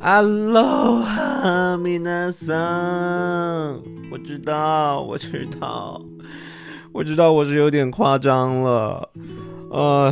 [0.00, 6.00] Aloha，皆さん，我知道，我知道，
[6.90, 9.10] 我知道，我是有点夸张了。
[9.70, 10.10] 呃，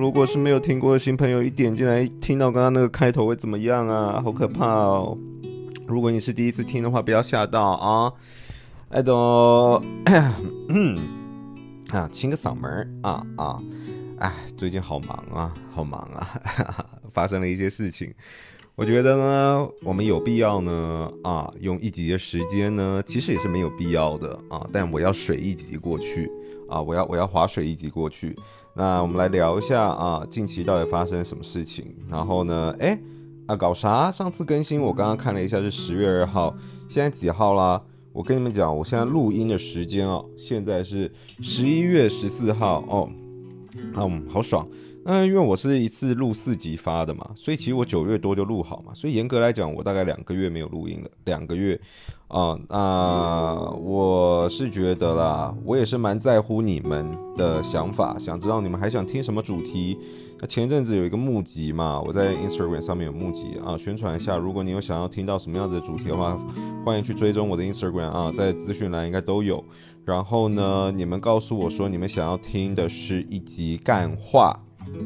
[0.00, 4.22] 如果是没有听过的新朋友，一点进来听到刚刚那个开头会怎么样啊？
[4.24, 5.18] 好可怕哦！
[5.86, 8.10] 如果你是第一次听的话，不要吓到啊！
[8.88, 9.82] 哎都，
[10.70, 10.96] 嗯，
[11.90, 13.58] 啊，清个嗓门啊啊！
[14.18, 16.40] 哎，最近好忙啊，好忙啊，
[17.12, 18.14] 发生了一些事情。
[18.76, 24.68] 我觉得呢，我们有必要呢啊，用一集的时间呢，其实也是没有必要的啊。
[24.70, 26.30] 但我要水一集过去
[26.68, 28.36] 啊，我要我要划水一集过去。
[28.74, 31.86] 那我们来聊一下啊，近期到底发生什么事情？
[32.06, 33.00] 然后呢，哎
[33.46, 34.10] 啊，搞啥？
[34.10, 36.54] 上次更新我刚刚看了一下是十月二号，
[36.86, 37.82] 现在几号啦？
[38.12, 43.08] 我跟你们讲，我现在录音的时间哦，现在是十一月十四号哦，
[43.94, 44.68] 嗯，好爽。
[45.08, 51.80] 嗯，因为我是一次录四集发的嘛，所以其实我九月多就录好嘛，所以严格来讲，我大概两个月没有录音了，两个月
[52.26, 59.96] 啊，那、呃、我是觉得啦，我也是蛮在乎你们的想法，想知道你们还想听什么主题。
[60.40, 66.36] 那前阵子有一个募集嘛，我在 Instagram 上面有募集啊，宣传一下，如果你有想要听到什么样子的主题的话，
[66.84, 69.62] 欢迎去追踪我的 Instagram 啊，在资讯栏应该都有。
[70.04, 74.52] 然后呢，你们告诉我说你们想要听的是一集干话。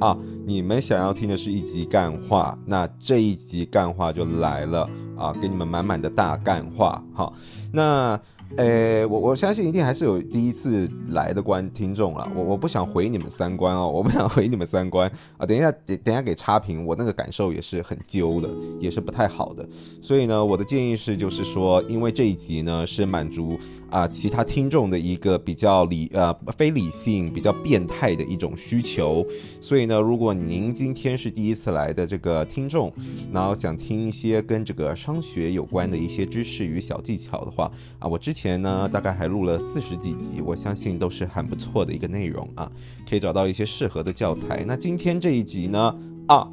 [0.00, 4.88] 啊，你们想要听的是一集干话，那这一集干话就来了。
[5.20, 7.02] 啊，给你们满满的大干话。
[7.12, 7.32] 好，
[7.72, 8.18] 那。
[8.56, 12.28] 诶，我我相信一定还是有第一次来的观听众了。
[12.34, 15.46] 我我不想毁你们三观哦， 我不想毁你们三观啊。
[15.46, 18.48] 等一下，等等一下给差评，我那个感受也是很揪的，
[18.80, 19.64] 也是不太好的。
[20.02, 23.56] 所以呢，我的建议是，就是说，因为这一集呢是满足
[23.88, 29.24] 啊其他听众的一个比较理呃非理性、比较变态的一种需求。
[29.60, 32.92] 所以呢，如果您今天是第一次来的这个听众，
[33.32, 38.32] 然后想听一些跟这个上商学有关的一些知识与小技巧的话啊，我之。
[38.32, 42.70] 前呢，大概还录了四十几集，我相信都是很不错的一个内容啊，
[43.06, 44.64] 可以找到一些适合的教材。
[44.64, 45.94] 那今天这一集呢，
[46.28, 46.48] 啊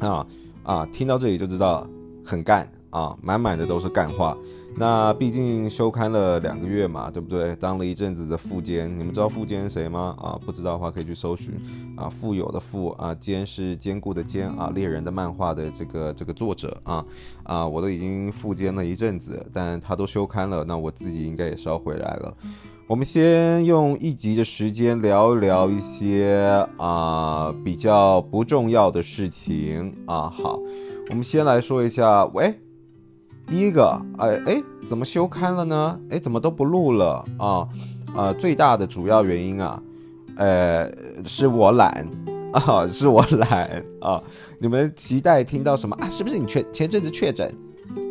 [0.00, 0.26] 啊
[0.64, 1.88] 啊，听到这里就知道
[2.24, 4.36] 很干啊，满满的都是干话。
[4.76, 7.56] 那毕竟休刊了两个月嘛，对不对？
[7.56, 10.14] 当了一阵子的副监，你们知道副监是谁吗？
[10.20, 11.52] 啊，不知道的话可以去搜寻
[11.96, 17.04] 啊，富有的富啊，坚是坚固的坚啊，猎人的漫画的这个这个作者啊
[17.42, 22.32] 啊，我都已经富坚了一阵子，但他都休刊了，那我自己应该也是要回来了。
[22.86, 30.30] 我们先用一集的时间聊一聊一些啊比较不重要的事情啊。
[30.30, 30.58] 好，
[31.10, 32.54] 我们先来说一下，喂。
[33.48, 35.98] 第一个，哎哎，怎么休刊了呢？
[36.10, 37.66] 哎，怎么都不录了啊？
[38.14, 39.82] 呃，最大的主要原因啊，
[40.36, 40.90] 呃，
[41.24, 42.06] 是我懒
[42.52, 44.22] 啊，是我懒啊。
[44.60, 46.08] 你们期待听到什么啊？
[46.10, 47.50] 是不是你确前阵子确诊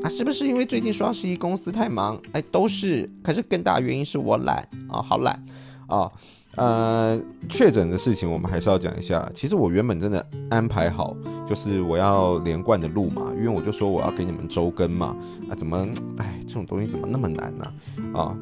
[0.04, 0.10] 啊？
[0.10, 2.20] 是不是因为最近双十一公司太忙？
[2.32, 3.08] 哎，都是。
[3.24, 5.40] 可是更大原因是我懒啊，好懒
[5.88, 6.12] 啊。
[6.58, 9.30] 呃，确诊的事情我们还是要讲一下。
[9.32, 11.16] 其实我原本真的安排好，
[11.48, 15.16] 就是我要连贯的录嘛，因为我就说我要给你们周更嘛。
[15.50, 15.88] 啊，怎么，
[16.18, 17.74] 哎，这种东西怎么那么难呢？
[18.12, 18.36] 啊，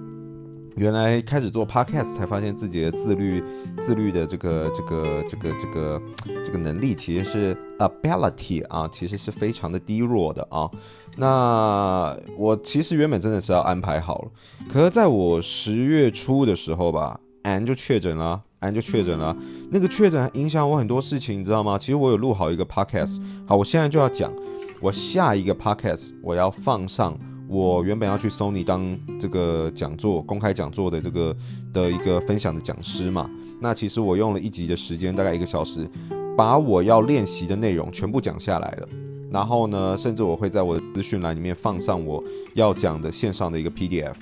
[0.77, 3.43] 原来开始做 podcast 才发现自己的自律、
[3.85, 6.01] 自律的这个、这个、这个、这个、
[6.45, 10.71] 这个能力其实是 ability 啊，其实是非常的低弱的啊。
[11.17, 14.31] 那我其实原本真的是要安排好了，
[14.69, 17.19] 可是在我十月初的时候吧。
[17.45, 19.35] 俺就确诊了，俺就确诊了。
[19.71, 21.77] 那个确诊影响我很多事情，你知道吗？
[21.77, 24.33] 其实我有录好一个 podcast，好，我现在就要讲，
[24.81, 27.15] 我下一个 podcast 我要放上
[27.47, 31.35] 我原本要去 Sony 当这个讲座公开讲座的这个
[31.71, 33.29] 的一个分享的讲师嘛。
[33.61, 35.87] 那其实我用了一集的时间，大概一个小时，
[36.35, 38.89] 把我要练习的内容全部讲下来了。
[39.31, 42.23] 然后呢，甚至我会在我的资讯栏里面放上我
[42.55, 44.15] 要讲的线上的一个 PDF。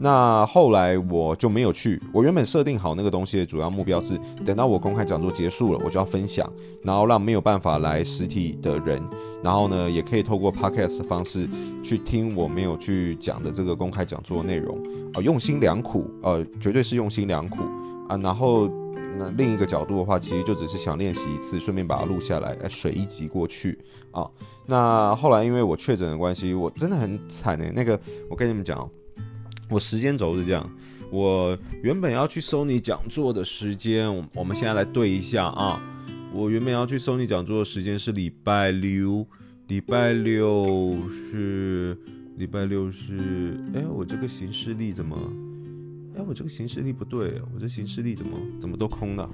[0.00, 2.02] 那后来我就没有去。
[2.12, 6.50] 我原本设定好那个东西的主要目标是，等到我公开讲座结束了，我就要分享，
[6.82, 9.02] 然后让没有办法来实体的人，
[9.42, 11.48] 然后呢，也可以透过 podcast 的方式
[11.82, 14.76] 去听我没有去讲的这个公开讲座内容
[15.14, 17.64] 啊，用心良苦，呃，绝对是用心良苦
[18.08, 18.16] 啊。
[18.18, 18.68] 然后
[19.16, 23.78] 那另一个角度的话，其实就只是想练习一次，顺便把它录下来，来水一集过去
[24.10, 24.28] 啊。
[24.66, 27.72] 那后来因为我确诊的关系，我真的很惨诶。
[27.74, 27.98] 那个
[28.28, 28.86] 我跟你们讲。
[29.68, 30.68] 我时间轴是这样，
[31.10, 35.80] 我原本要去 Sony 讲座的时间，我们现在来对一下啊。
[36.32, 39.24] 我原本要去 Sony 讲座的时间是礼拜六，
[39.68, 41.96] 礼拜六是
[42.36, 45.16] 礼拜六是，哎，我这个行事历怎么？
[46.16, 49.30] 哎，我这个行事历不对，我这行事历怎么怎么都空了？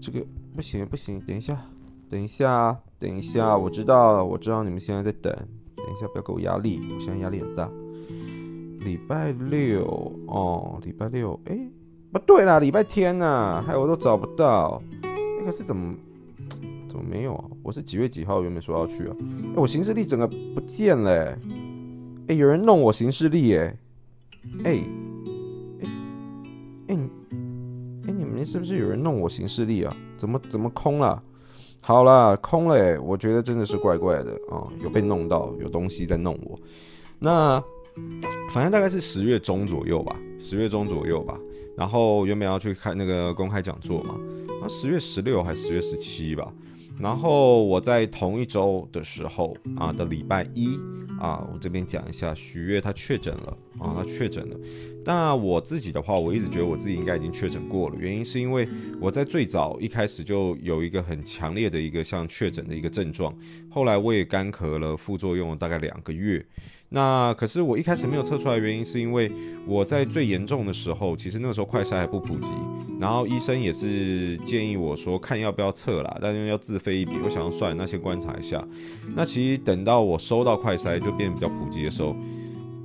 [0.00, 0.24] 这个
[0.54, 1.64] 不行不行，等一下，
[2.08, 5.32] 等一下，等一下，我知道，我知道你们现在在等。
[5.76, 7.70] 等一下，不要给我压力，我现在压力很大。
[8.80, 11.58] 礼拜六哦，礼拜六，哎，
[12.12, 14.80] 不对啦，礼拜天呐、啊，害我都找不到。
[15.38, 15.94] 那个是怎么
[16.88, 17.44] 怎么没有啊？
[17.62, 19.16] 我是几月几号原本说要去啊？
[19.20, 21.38] 哎，我行事历整个不见了。
[22.28, 23.76] 哎，有人弄我行事历哎。
[24.64, 24.80] 哎，
[25.80, 25.88] 哎，
[26.88, 26.98] 哎，
[28.06, 29.96] 哎，你们是不是有人弄我行事历啊？
[30.16, 31.22] 怎么怎么空了？
[31.82, 36.56] 好啦，空了哎，我觉得真的是怪怪的啊、有被弄到，有东西在弄我。
[37.18, 37.62] 那。
[38.52, 41.38] 反正大概是十月中左右吧，十月中左右吧。
[41.76, 46.50] 然后原本要去开那个公开讲座嘛，然后十月十六还是十月十七吧。
[46.98, 50.78] 然后我在同一周的时候啊的礼拜一
[51.20, 54.56] 啊，我这边讲一下，许月她确诊了啊，他确诊了。
[55.04, 58.66] 那我自己的话，我一直觉得我自己应该已经确诊过了，原因是因为
[59.00, 63.32] 我在最早一开始就有一个很强烈的一个像确诊的一个症状，
[63.70, 66.44] 后来我也干咳了，副作用大概两个月。
[66.88, 69.30] 那可是我一开始没有测出来原因，是因为
[69.66, 72.50] 我在最严重的时候，其实那个时候快筛还不普及，
[73.00, 78.66] 然后医生也是建议我说看要不要测啦，但是要自费一笔，我想要算，那先观察一下。
[79.14, 82.16] 那其实等到我收到快筛就变得比较普及的时候。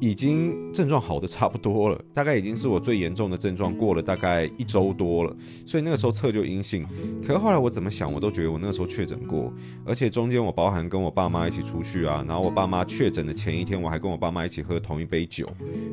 [0.01, 6.83] 已经症状好的差不多了，大概已经是我最严重的症状过了大概一周多了，所以那个时候测就阴性。
[7.21, 9.53] 可是后来我怎么想，我都觉得我那个时候确诊过，
[9.85, 15.47] 而且中间我包含跟我爸妈一起出去啊，然后我爸妈确诊的前一天，我还跟我爸妈一起喝同一杯酒，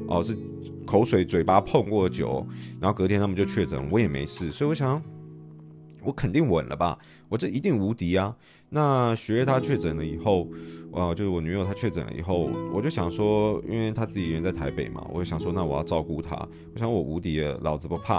[0.08, 0.34] 哦，是
[0.87, 2.46] 口水嘴巴碰过的酒，
[2.81, 5.02] 然后隔天他们就确诊，我也没事，所以我想。
[6.02, 6.98] 我肯定稳了吧？
[7.28, 8.34] 我这一定无敌啊！
[8.70, 10.48] 那学他确诊了以后，
[10.92, 16.36] 呃，就是我女友她确诊了以后，我就想说，因为她自己人在台北嘛，我就想说，那我要照顾她。
[16.72, 18.18] 我想我无敌了，老子不怕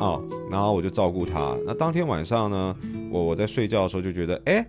[0.00, 0.20] 啊！
[0.50, 1.56] 然后我就照顾她。
[1.66, 2.76] 那当天晚上呢，
[3.10, 4.66] 我我在睡觉的时候就觉得，哎，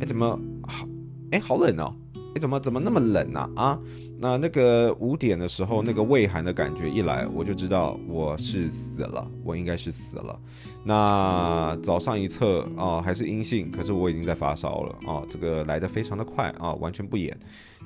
[0.00, 0.86] 哎，怎么好？
[1.30, 1.94] 哎，好冷哦！
[2.34, 3.50] 哎，怎么怎么那么冷啊？
[3.56, 3.78] 啊！
[4.22, 10.38] 那那个五点的时候，那个胃寒的感觉一来，我就知道我是死了，我应该是死了。
[10.84, 17.36] 那早上一测啊，还是阴性，可是我已经在发烧了啊，这个来的非常的快啊，完全不演。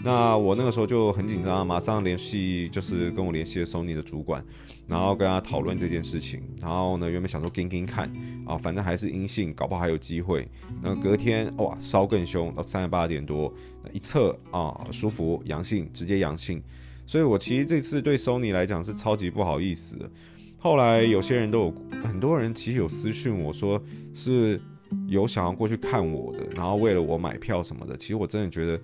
[0.04, 4.44] 那我那个时候就很紧张，马上联系就是跟我联系的 Sony 的主管，
[4.86, 6.42] 然后跟他讨论这件事情。
[6.60, 8.12] 然后呢，原本想说盯盯看
[8.46, 10.46] 啊，反正还是阴性，搞不好还有机会。
[10.82, 13.50] 那隔天哇，烧更凶，到三十八点多，
[13.90, 16.25] 一测啊，舒服，阳性，直接阳。
[16.26, 16.62] 阳性，
[17.06, 20.10] 所以我其实这次对 Sony 来讲是超级不好意思的。
[20.58, 23.80] 后来有些人都有，很多人其实有私讯我说
[24.12, 24.60] 是
[25.06, 27.96] 有想要过去看我的，然后为了我买票什么的。
[27.96, 28.80] 其实我真的觉得，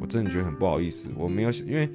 [0.00, 1.88] 我真的觉得很不好意思，我没有因为。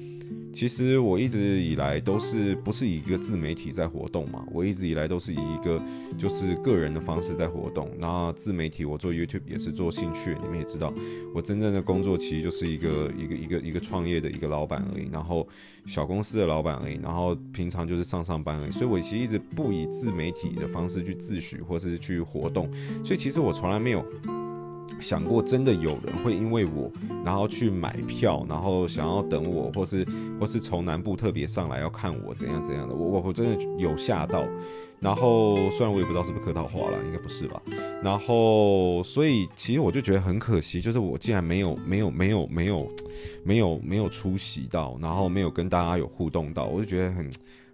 [0.52, 5.80] 其实我一直以来都是不是以一个自媒体在活动嘛，我一直以来都是以一个
[6.18, 7.90] 就是个人的方式在活动。
[7.98, 10.92] 然后自媒体我做 YouTube 也是做兴趣，你们也知道，
[11.34, 15.46] 我真正的工作其实就是一个一个一个一个创业的一个老板而已，然后
[15.86, 18.70] 小公司的老板而已，然后平常就是上上班而已。
[18.70, 22.68] 所以我其实一直不以自媒体的方式去自诩或是去活动，
[23.04, 24.04] 所以其实我从来没有。
[25.00, 26.90] 想过真的有人会因为我，
[27.24, 30.06] 然后去买票，然后想要等我，或是
[30.38, 34.44] 或是从南部特别上来要看我怎样怎样的，我我我真的有吓到。
[35.00, 37.62] 然后虽然我也不知道是不是客套话了，应该不是吧。
[38.02, 42.86] 然后所以其实我就觉得很可惜，就是我竟然没有没有没有没有
[43.42, 47.30] 没有没有出席到，然后没有跟大家有互动到，我就觉得很。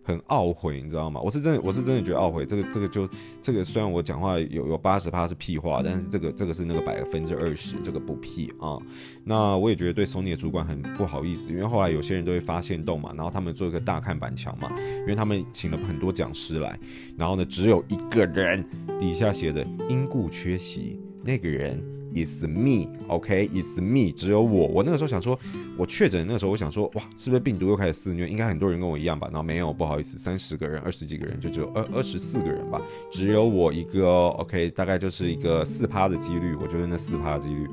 [0.06, 1.20] 很懊悔，你知道吗？
[1.20, 2.46] 我是真的，我是真的觉得懊悔。
[2.46, 3.08] 这个，这个就
[3.42, 8.78] 这个，虽然我讲话有有八十趴是屁话，但是这个这个是那个百分之二十，这个不屁啊。
[9.24, 14.70] 那我也觉得对 Sony 的主管很不好意思，因为后来有些人都会发现动嘛，然后他们做一个大看板墙嘛，
[15.00, 16.78] 因为他们请了很多讲师来，
[17.18, 18.64] 然后呢，只有一个人
[19.00, 21.95] 底下写着因故缺席，那个人。
[22.16, 24.66] It's me，OK，It's me，只有我。
[24.68, 25.38] 我那个时候想说，
[25.76, 28.26] 我确诊那个时候，我想说，哇，是不是病毒又开始肆虐？
[28.26, 29.28] 应该很多人跟我一样吧？
[29.30, 32.80] 然后没有，不好意思，三十个人，二十几个人，就只有二二十四个人吧，
[33.10, 37.68] 只有我一个哦，OK，大概就是一个四趴的几率，我觉得那四趴的几率。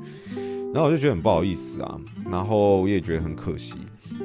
[0.74, 1.98] 然后我就觉得很不好意思啊，
[2.30, 3.78] 然后我也觉得很可惜。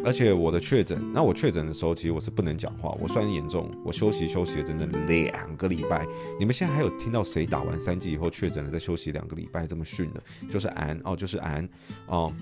[0.03, 2.95] 而且我的确诊，那我确诊的时候，其实我是不能讲话。
[3.01, 6.05] 我虽然严重，我休息休息了整整两个礼拜。
[6.38, 10.24] 你们现在还有听到谁打完三剂以后确诊了再休息两个礼拜这么训的？
[10.50, 11.67] 就是俺哦，就是俺
[12.07, 12.33] 哦。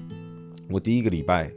[0.70, 1.52] 我第一个礼拜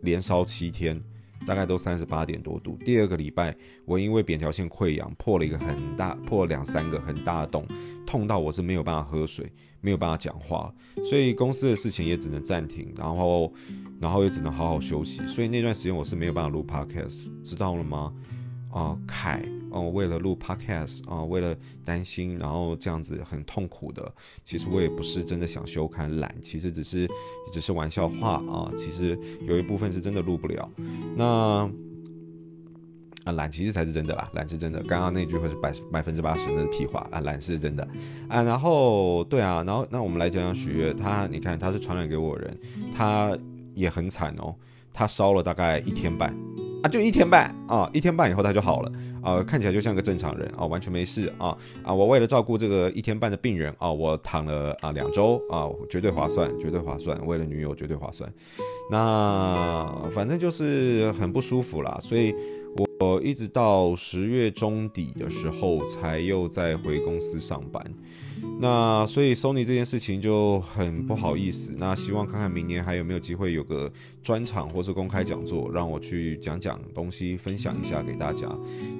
[0.00, 1.00] 连烧七天，
[1.44, 2.78] 大概都三十八点多度。
[2.84, 7.66] 第二个礼拜，我因为扁条腺溃疡破了一个很大，破了两三个很大的洞，
[8.06, 10.72] 痛到我是没有办法喝水，没有办法讲话，
[11.04, 13.52] 所以公司的事情也只能暂停，然后。
[13.98, 18.12] 然后也只能好好休息，所以那段时间我是没有办法录 podcast，知道了吗？
[18.70, 19.42] 啊，凯
[19.76, 21.54] 哦，为了录 podcast 啊，为了
[21.84, 24.10] 担心，然后这样子很痛苦的。
[24.42, 27.06] 其实我也不是真的想休刊懒，其实只是
[27.52, 28.70] 只是玩笑话啊。
[28.76, 30.70] 其实有一部分是真的录不了。
[31.14, 31.70] 那
[33.24, 34.80] 啊，懒其实才是真的啦，懒是真的。
[34.84, 37.86] 刚刚那句话是百百分之八十的屁话啊，懒是真的
[38.28, 38.42] 啊。
[38.42, 42.58] 然后对啊，然后那我们来讲讲许悦，他你看他是传染给我人，
[42.94, 43.36] 他
[43.74, 44.54] 也很惨哦，
[44.92, 46.34] 他烧了大概一天半
[46.88, 51.92] 就一天半啊，一天半以后他就好了啊，看起来就像个正常人啊，完全没事啊啊。
[51.92, 58.32] 我为了照顾这个一天半的病人啊，我躺了啊两周啊，绝对划算，绝对划算，为了女友绝对划算。
[58.90, 62.34] 那反正就是很不舒服啦，所以。
[62.98, 67.84] 我一直到十月中底的时候，才又再回公司上班。
[68.58, 71.74] 那所以 Sony 这件事情就很不好意思。
[71.78, 78.48] 那希望看看明年还有没有机会有个专场或是公开讲座，让我去讲讲东西，分享一下给大家。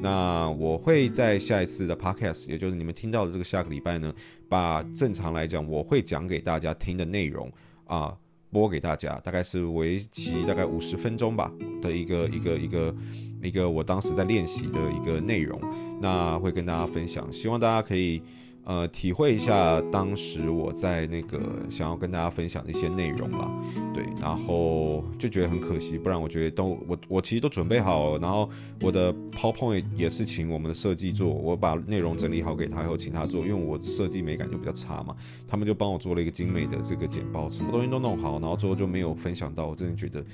[0.02, 4.12] 那我会在下一次的 Podcast，也就是你们听到的这个下个礼拜呢，
[4.48, 7.50] 把正常来讲我会讲给大家听的内容
[7.86, 8.14] 啊
[8.50, 11.50] 播给大家，大概是为期大概五十分钟吧
[11.80, 12.66] 的一个一个一个。
[12.66, 12.94] 一个
[13.42, 15.60] 一个我当时在练习的一个内容，
[16.00, 18.20] 那会跟大家分享，希望大家可以。
[18.66, 23.48] 呃，体会一下当时我在那个想要跟大家分享的一些内容啦，
[23.94, 35.14] 对，然后就觉得很可惜，不然我觉得都我我其实都准备好了，然后我的 PowerPoint 也是请我们的设计做，我把内容整理好给他以后请他做，因为我设计美感就比较差嘛，
[35.46, 40.24] 他们就帮我做了一个精美的这个简报，什么东西都弄好，然后最后就没有分享到，我真的觉得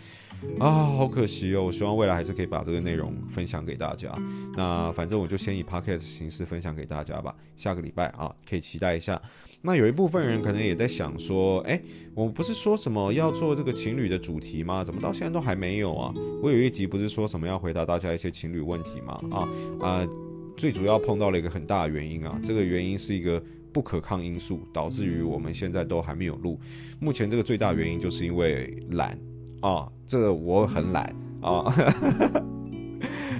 [0.58, 4.12] 啊，好可惜哦，我希望未来还是可以把这个内容分享给大家，
[4.54, 8.32] 那反正我就先以 Podcast 形式分享给大家吧，下个礼拜啊。
[8.48, 9.20] 可以期待一下。
[9.60, 11.80] 那有一部分人可能也在想说，哎，
[12.14, 14.82] 我不是说什么要做这个情侣的主题吗？
[14.82, 16.12] 怎么到现在都还没有啊？
[16.42, 19.20] 我有一集不是说什么要回答大家一些情侣问题吗？
[19.30, 19.48] 啊
[19.80, 20.08] 啊、
[20.56, 23.40] 最主要碰到了一个很大的原因啊，这个原因是一个
[23.72, 26.58] 不可抗因素，导致于我们现在都还没有录。
[26.98, 29.16] 目前这个最大原因就是因为懒
[29.62, 31.04] 啊，这我很懒
[31.40, 31.74] 啊。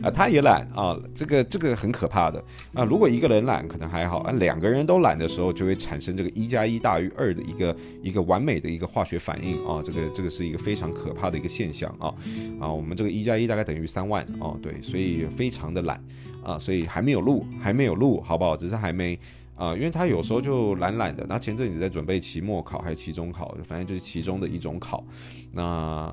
[0.02, 2.42] 啊，他也懒啊，这个这个很可怕的
[2.74, 2.82] 啊。
[2.82, 9.80] 如果一个人懒可能还好啊，两个人都懒的时候，就会产生这个一加一大于二的一个一个完美的一个化学反应啊。
[9.80, 12.12] 这个这个是一个非常可怕的一个现象啊
[12.58, 12.68] 啊。
[12.72, 16.02] 我们这个一加一大概等于三万哦，对，所以非常的懒
[16.42, 18.56] 啊，所以还没有录，还没有录，好不好？
[18.56, 19.16] 只是还没。
[19.62, 25.04] 啊、因为他有时候就懒懒的，那前阵子在准备期末考还是期中考，反正就是其中的一种考，
[25.52, 26.12] 那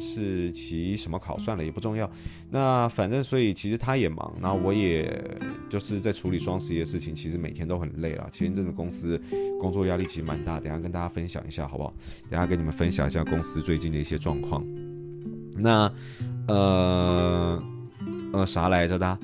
[0.00, 2.10] 是期什么考算了也不重要，
[2.48, 5.22] 那反正所以其实他也忙，那我也
[5.68, 8.26] 就是在处理双十一的事情，其实每天都很累啊。
[8.32, 9.20] 前一阵子公司
[9.60, 11.92] 工作压力其实蛮大，等下跟大家分享一下好不好？
[12.30, 14.64] 等下跟你们分享一下公司最近的一些状况。
[15.58, 15.92] 那
[16.48, 17.62] 呃
[18.32, 19.18] 呃啥来着的？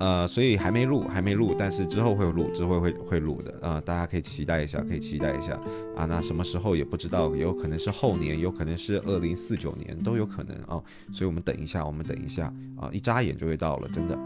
[0.00, 5.60] 呃，所以还没录，还没录，但是之后会录，之后会会录的，呃，大家可以期待一下，可以期待一下。
[6.00, 6.06] 啊。
[6.06, 10.82] 那什么时候也不知道，有可能是后年，有可能是二零四九年，都有可能啊。
[11.12, 14.18] 所以我们等一下，我们等一下啊，一眨眼就会到了，真的。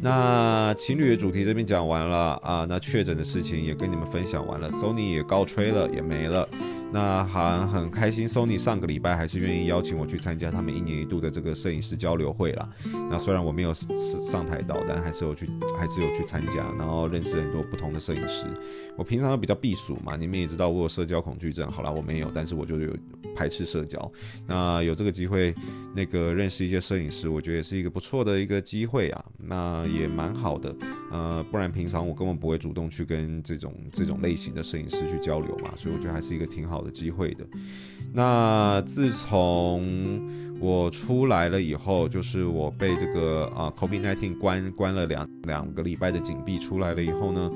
[0.00, 6.48] 那情侣的主题这边讲完了啊，那确诊的事情也跟你们分享完了，Sony 也告吹了，也没了。
[6.94, 12.68] 那还很开心，Sony 上个礼拜还是愿意邀请我去参加他们一年一度的这个摄影师交流会啦。
[13.10, 15.48] 那虽然我没有上台到，但还是有去，
[15.78, 18.46] 还是有去参加，然后认识很多不同的摄影师。
[18.96, 21.68] 我平常比较避暑嘛，你们也知道我有社交恐惧症。
[21.68, 22.96] 好啦，我没有，但是我就有
[23.34, 24.12] 排斥社交。
[24.46, 25.54] 那有这个机会，
[25.94, 29.24] 那个认识一些摄影师，我觉得也是一个不错的一个机会啊。
[29.38, 30.74] 那也蛮好的，
[31.10, 37.44] 呃，不然平常我根本不会主动去跟这种这种类型的摄影师去交流嘛，所以我觉得还是一个挺好的机会的。
[38.12, 47.50] 那自从我出来了以后，就是我被这个啊 COVID-19 关关了两两个礼拜的紧闭出来了以后呢，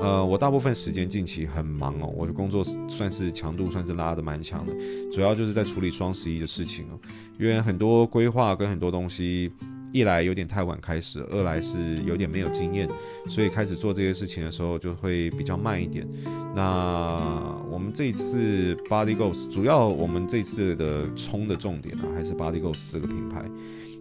[0.00, 4.72] 呃，我大部分时间近期很忙哦，我的工作算是强度算是拉的蛮强的，
[5.12, 7.00] 主要就是在处理双十一的事情哦，
[7.40, 9.50] 因为很多规划跟很多东西。
[9.94, 12.88] 一来有点太晚开始，二来是有点没有经验，
[13.28, 16.04] 所以开始做这些事情的时候就会比较慢一点。
[16.52, 23.48] 那我们这次 Body Ghost 主要我们这次的冲的重点啊，还是 Body Ghost 这个品牌。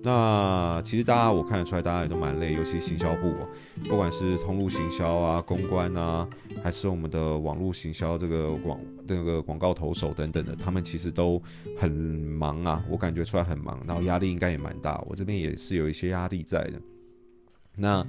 [0.03, 3.33] 那其实大家我看得出来，大家也都蛮累，尤其行销部，
[3.87, 6.27] 不管是通路行销啊、公关啊，
[6.61, 11.41] 还是我们的网络行销这个广那个广告投手等等的，他们其实都
[11.79, 16.73] 很忙啊，我感觉出来很忙，然后压力应该也蛮大，我这边也是有一些压力在的。
[17.75, 18.05] 那。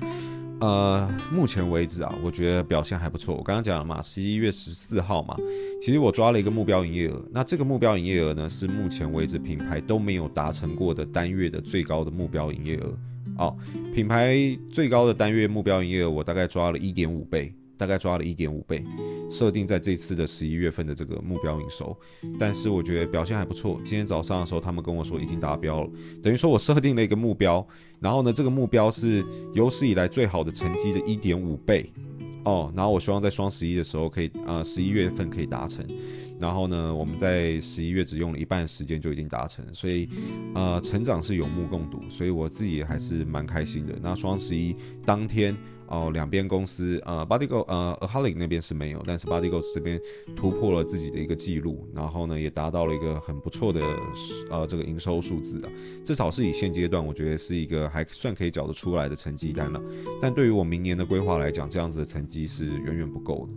[0.61, 3.35] 呃，目前为止啊，我觉得表现还不错。
[3.35, 5.37] 我刚刚讲了嘛，十一月十四号嘛，
[5.83, 7.23] 其实我抓了一个目标营业额。
[7.33, 12.97] 那这个目标营业额呢，是目前为止品牌都没有达成过的单月的最高的目标营业额
[13.37, 13.55] 哦，
[13.93, 14.37] 品牌
[14.71, 18.85] 最高的单月目标营业额我大概抓了一点五倍，大概抓了一点五倍，
[19.31, 21.97] 设定在这次的十一月份的这个目标营收，
[22.39, 23.81] 但是我觉得表现还不错。
[23.85, 25.91] 今天早上的时候，他们跟我说已经达标了，
[26.23, 27.67] 等于说我设定了一个目标，
[28.01, 31.93] 然后呢，这个目标是有史以来最好的成绩的一点五倍。
[32.45, 35.83] 哦，然后我希望在双十一的时候可以，呃，十一月份可以达成。
[36.39, 40.07] 然后呢，我们在十一月只用了一半时间就已经达成，所以，
[40.55, 43.95] 呃，成长是有目共睹，所以我自己还是蛮开心的。
[44.03, 44.77] 那双十一
[45.07, 45.57] 当天。
[45.87, 50.01] 哦，两边公司，呃，Bodygo，呃，Aholic 那边是没有，但是 Bodygo 这边
[50.35, 53.81] 突破了自己的一个记录，然后呢，也达到了一个很不错的，
[54.51, 55.71] 呃，这个营收数字啊，
[56.03, 59.83] 至少是以现阶段，我觉得是一个还算可以缴得出来的成绩单了。
[60.21, 63.53] 但对于我明年的规划来讲，这样子的成绩是远远不够的，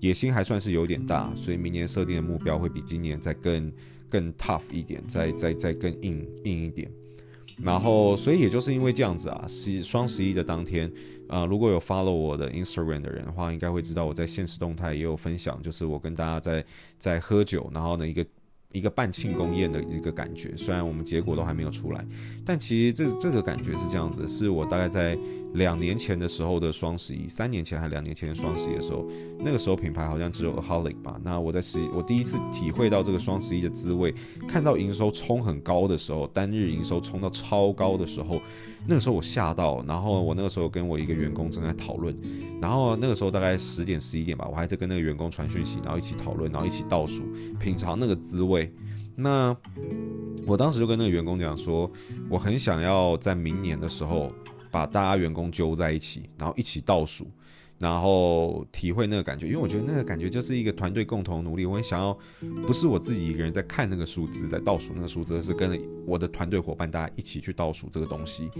[0.00, 3.72] 野心还算是有点大，所以明年设定的目标会比今年再更
[4.08, 6.90] 更 tough 一点，再再再更硬硬一点。
[7.62, 10.90] 然后，所以也就是因为这样子啊，十双十一的当天，
[11.28, 16.64] 啊、如果有 follow 我的 Instagram 的人的话，应该会知道我在现实动态也有分享，就是我跟大家在
[16.98, 18.24] 在喝酒，然后呢一个。
[18.70, 22.04] 一个办庆功宴的一个感觉，虽然我们结果都还没有出来，
[22.44, 25.16] 但其实这这个感觉是这样子，是我大概在
[25.54, 29.06] 两年前的时候的双十一，三年前还两年前的双十一的时候，
[29.38, 31.18] 那个时候品牌好像只有 Aholic 吧。
[31.22, 34.14] 那我在十一，我第一次体会到这个双十一的滋味，
[34.46, 38.40] 看到营收冲很高的时候，单日营收冲到超高的时候，
[38.86, 42.14] 那个时候我吓到，然后我那个时候跟我一个员工正在讨论，
[42.60, 47.24] 然后那个时候大概十点十一点吧，我还在跟那个员工传讯息，然后一起讨论，然后一起倒数，
[47.58, 48.72] 品尝那个滋味。
[49.20, 49.56] 那
[50.46, 51.90] 我当时就跟那个员工讲说，
[52.30, 54.32] 我很想要在明年的时候
[54.70, 57.26] 把大家员工揪在一起，然后一起倒数，
[57.78, 61.66] 然后体会那个感觉，因为我觉得那个感觉就是一个团队共同努力。
[61.66, 62.18] 我很想要，
[62.66, 68.50] 不是我自己一个人在看那个数字，在倒数那个数字，而是跟我的团队伙伴大家一起去倒数这个东西。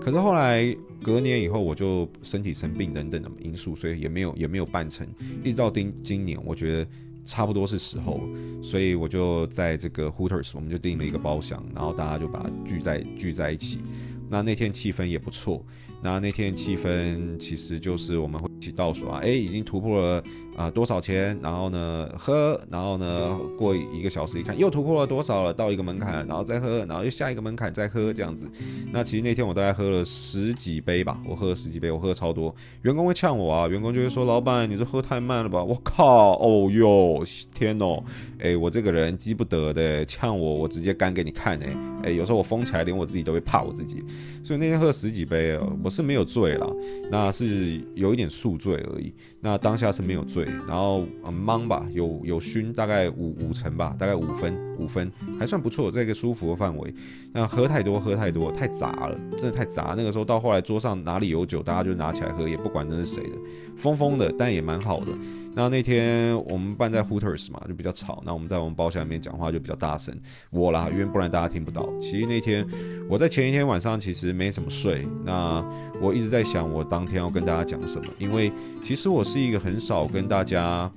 [0.00, 5.06] 可是后来隔年以后，我就身体生病等等的因素，所以也没有也没有办成。
[5.42, 6.90] 一直到今今年，我觉得。
[7.28, 8.20] 差不多是时候，
[8.62, 13.80] 所以我就在这个 Hooters，我们就订了一个包厢，然后大家就把它聚在聚在一起。
[14.28, 15.64] 那那天气氛也不错。
[16.02, 20.22] 那那天的气氛其实就是我们会一起倒数啊，哎，已经突破了
[20.56, 21.38] 啊、多少钱？
[21.42, 28.48] 然后呢喝，然后呢过一个小时一看又突破了多少了，到一个门槛，然后再喝，然后又下一个门槛再喝这样子。
[28.90, 32.54] 那其实那天我大概喝了十几杯吧，我喝了十几杯，我喝了超多。
[32.82, 37.22] 员工会呛我啊，员工就会说：“老板，你这喝太慢了吧？”我靠，哦哟，
[37.54, 38.02] 天哦，
[38.38, 44.02] 哎，我这个人急不得的，呛我我直接干给你看哎，哎，有时候我疯起来连我自己都会怕我自己，
[44.42, 45.76] 所以那天喝了十几杯哦。
[45.86, 46.68] 我是没有醉了，
[47.12, 49.14] 那是有一点宿醉而已。
[49.40, 56.92] 那当下是没有醉，然后嗯茫吧，有有熏，大概五五成吧，大概五分五分，还算不错，这个舒服的范围。
[57.32, 59.94] 那喝太多喝太多太杂了，真的太杂。
[59.96, 63.38] 那个时候到后来桌上哪里有酒，大家就拿起来喝，也不管那是谁的，
[63.76, 65.12] 疯疯的，但也蛮好的。
[65.54, 68.22] 那那天我们办在 Hooters 嘛，就比较吵。
[68.26, 70.14] 那我们在我们包厢里面讲话就比较大声，
[70.50, 71.88] 我啦，因为不然大家听不到。
[71.98, 72.66] 其实那天
[73.08, 75.64] 我在前一天晚上其实没怎么睡，那
[76.00, 80.90] 我一直在想我当天要跟大家讲什么，因为其实我是一个很少跟大家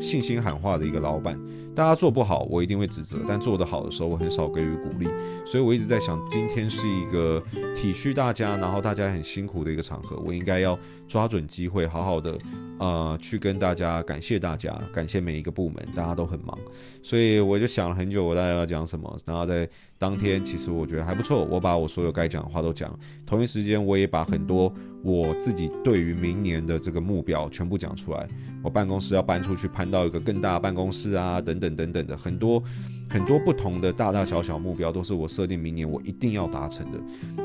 [0.00, 1.38] 信心喊话的一个老板。
[1.76, 5.06] 大家做不好，我一定会指责；但做得好的时候，我很少给予鼓励。
[5.44, 7.40] 所以我一直在想，今天是一个
[7.76, 12.38] 体恤大家，然后大家很辛苦的一个场合，我应该要抓准机会，好好的，
[12.78, 16.58] 呃，去跟大家感谢大家，感谢每一个部门，大家都很忙。
[17.02, 19.14] 所以我就想了很久，我大概要讲什么。
[19.26, 22.98] 然后在当天，其实我觉得还不错，我把我所有该讲的话都讲。
[23.26, 24.72] 同一时间，我也把很多。
[25.06, 28.26] 我自己对于明年的这个目标全部讲出来，
[28.60, 32.60] 我办公室要搬出去，搬到一个更大的办公室啊，等等等等的很多
[33.08, 36.98] 很多不同的大大小小目标，都是我设定明年我一定要达成的。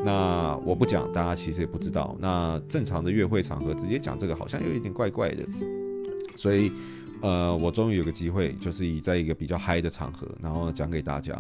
[0.03, 2.17] 那我不讲，大家其实也不知道。
[2.19, 5.43] 那正常的约会场合直接讲这个，好像又有一点怪怪的，
[6.35, 6.71] 所以。
[7.21, 11.33] 呃，我终于有个机会，就是以在一个比较嗨的场合，然后讲给大家，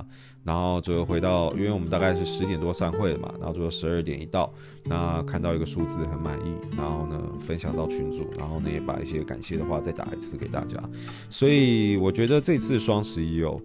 [0.43, 4.53] 然后最后回到，因为我们大概是十点多散会了嘛，然后最后十二点一到，
[4.85, 10.77] 那看到一个数字很满意，然后呢分享到群组，然后呢也把一些感谢的话再打一次给大家，
[11.29, 13.59] 所以我觉得这次双十一哦，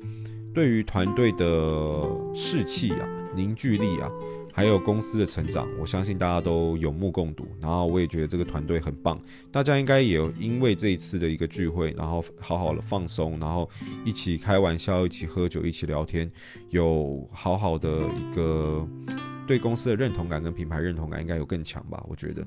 [0.54, 2.02] 对于团队的
[2.34, 4.10] 士气啊、凝聚力啊。
[4.56, 7.46] 还有公司的成长，我相信大家都有目共睹。
[7.60, 9.20] 然后我也觉得这个团队很棒，
[9.52, 13.68] 大家应该也因为这一次的一个聚会，然后好好的放松，然后
[14.02, 16.32] 一起开玩笑，一起喝酒，一起聊天，
[16.70, 18.88] 有好好的一个
[19.46, 22.02] 对公司的认同感跟品牌认同感应该有更强吧？
[22.08, 22.42] 我觉得。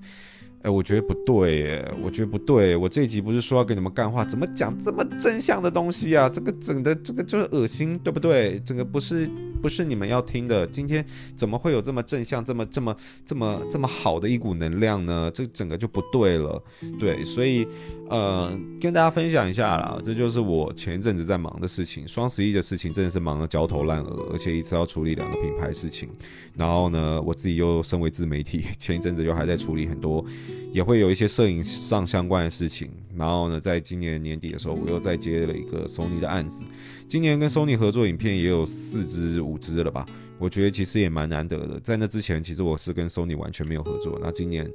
[0.61, 2.75] 哎，我觉得不对耶，我觉得不对。
[2.75, 6.27] 我这一集不是说要给你们干话，怎么讲这么正向的东西啊？
[6.27, 8.61] 这个整的这个就是恶心，对不对？
[8.65, 9.29] 这个不是
[9.61, 10.67] 不是你们要听的。
[10.67, 12.93] 今天怎么会有这么正向、这么这么
[13.25, 15.31] 这么这么好的一股能量呢？
[15.33, 16.61] 这整个就不对了。
[16.99, 17.65] 对，所以
[18.09, 22.05] 呃，跟大家分享一下啦，这就是我前一阵子在忙的事情。
[22.05, 26.09] 双十一的事情真的是忙得焦头烂额，而且一次要处理两个品牌事情。
[26.53, 30.25] 然后呢，我自己又身为自媒体， 前一阵子又还在处理很多。
[30.71, 36.63] 也会有一些摄影上相关的事情，然后呢，在今年年底的时候，我又再接了一个 Sony 的案子。
[37.07, 40.05] 今年跟 Sony 合作影片也有四支五支了吧？
[40.38, 41.79] 我觉得其实也蛮难得的。
[41.79, 44.17] 在那之前，其实我是跟 Sony 完全没有合作。
[44.21, 44.71] 那今年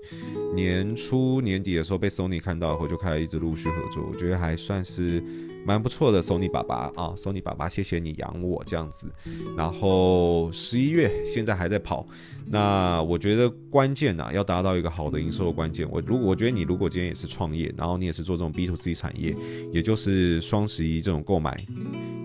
[0.55, 4.05] 年初年底的时候被 Sony 看到后，就开始一直陆续合作。
[4.07, 5.23] 我觉得还算是。
[5.65, 9.11] 蛮不错的，Sony 爸爸啊，Sony 爸爸，谢谢你养我这样子。
[9.57, 12.07] 然后十一月现在还在跑，
[12.47, 15.89] 那我觉得关键啊，要达到一个好的营收的关键。
[15.91, 19.35] 我如果我觉得你如果今天也是创业，然后你也是做这种 B to C 产业，
[19.73, 21.67] 也就是双十一这种购买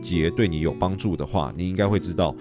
[0.02, 2.36] 节对你有帮助的话，你应该会知道，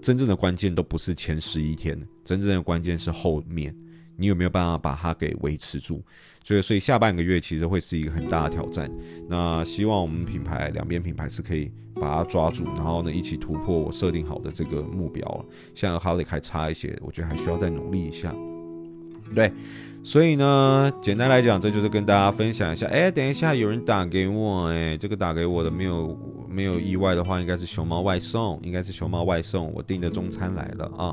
[0.00, 3.74] 真正的关键都不是前十一天，真正的关键是后面。
[4.16, 6.02] 你有没有办法把它给维持住？
[6.44, 8.90] 所以，所以下半个月其实会是一个很大的挑战。
[9.28, 15.44] 那希望我们品牌两边品牌是可以把它抓住，然后呢一起突破我设定好的这个目标。
[15.74, 18.32] 现在好像还差一些，我觉得还需要再努力一下。
[19.34, 19.52] 对，
[20.04, 22.86] 所以呢，简单来讲，这就是跟大家分享一下。
[22.86, 26.16] 哎，等一下有人打给我，哎，这个打给我的没有
[26.48, 31.12] 没有意外的话，应该是熊猫外送，应该是熊猫外送，我订的中餐来了啊。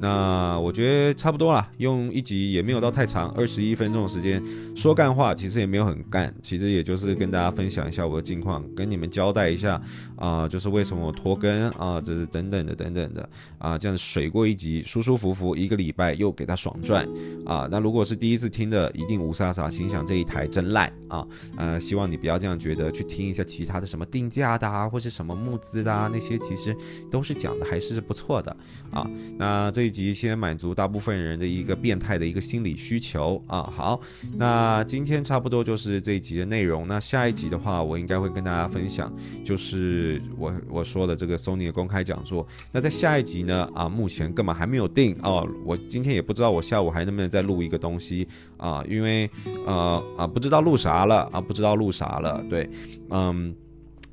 [0.00, 4.42] 那我觉得差不多啦，用一集也没有到太长，二十一分钟的时间
[4.74, 9.78] 说干话，其实也没有很干，其实也就是跟大家分享一下我的近况，跟你们交代一下
[10.16, 17.06] 啊、就是为什么我拖更啊，这、是等等的等等的啊，这样水过一集，舒舒服服一个礼拜又给他爽赚
[17.44, 17.68] 啊。
[17.70, 21.26] 那如果是第一次听的，一定雾煞煞，心想这一台真烂啊，
[21.58, 26.74] 呃，希望你不要这样觉得，去听一下其他的什么定价的啊，或是什么募资的啊，那些其实
[27.10, 28.56] 都是讲的还是不错的
[28.90, 29.06] 啊。
[29.36, 29.89] 那这。
[29.90, 34.00] 及先满足大部分人的一个变态的一个心理需求啊，好，
[34.36, 36.86] 那今天差不多就是这一集的内容。
[36.86, 39.12] 那下一集的话，我应该会跟大家分享，
[39.44, 42.46] 就是我我说的这个 Sony 的公开讲座。
[42.70, 49.30] 那在下一集呢，啊，目前根本还没有定哦，我今天也不知道我下午还能不能再录一个东西啊，因为
[49.66, 52.68] 呃啊不知道录啥了啊，不知道录啥了，对，
[53.10, 53.54] 嗯。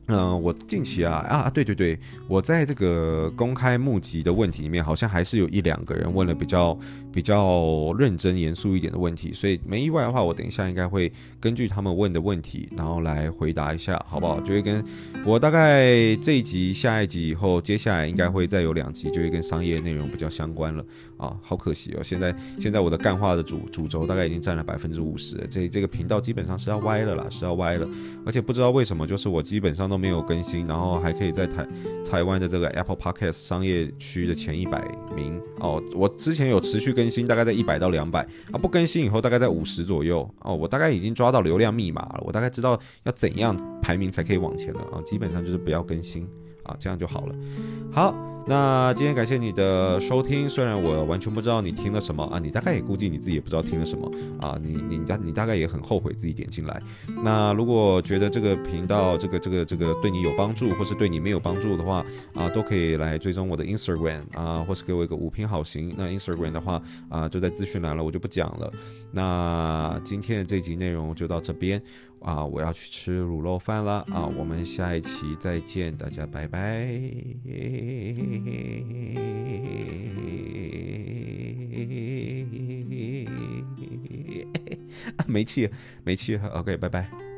[0.08, 6.78] 嗯、我近期啊啊对对对，我在这个公开募集的问题里面，好像还是有一两个人问了比较
[7.12, 14.39] 比较认真严肃一点的问题，所以没意外的话，我等一下应该会根据他们问的问题，然后来回答一下，好不好？
[14.39, 14.82] 就会跟
[15.26, 20.86] 我大概这一集、下一集以后，接下来应该会再有两集，就会跟商业内容比较相关了
[21.18, 21.38] 啊。
[21.42, 27.86] 好可惜哦，现在现在我的干话的主主轴大概已经占了百分之五十，这这个频道基本上是要歪了啦，是要歪了，
[28.26, 29.98] 而且不知道为什么，就是我基本上都。
[29.98, 31.68] 没有更新，然后还可以在台
[32.06, 35.82] 台湾的这个 Apple Podcast 商业区的前一百名哦。
[35.96, 40.54] 我之前有持续更新，大概在一百到两百啊，不更新以后大概在五十左右哦。
[40.54, 45.02] 我大概已经抓到流量密码了，我大概知道要怎样排名才可以往前了啊。
[45.04, 46.30] 基本上就是不要更新
[46.62, 47.36] 啊，这样就好了。
[47.92, 48.37] 好。
[48.50, 56.82] 那今天感谢你的收听，虽然我完全不知道你听了什么啊，你大概也估计你自己也不知道听了什么啊，你你大你大概也很后悔自己点进来。
[57.24, 65.94] 那如果觉得这个频道这个这个这个对你有帮助，或是对你没有帮助的话啊，都可以来追踪我的 Instagram 啊，或是给我一个五评好评。
[65.98, 68.72] 那 Instagram 的话啊，就在资讯栏了，我就不讲了。
[69.12, 71.82] 那今天的这集内容就到这边。
[72.22, 74.28] 啊，我要去吃卤肉饭了啊！
[74.38, 76.88] 我们下一期再见，大家拜拜。
[85.26, 85.70] 没气，
[86.04, 87.37] 没气，OK，拜拜。